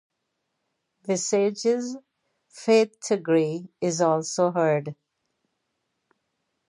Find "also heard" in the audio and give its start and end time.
4.01-4.95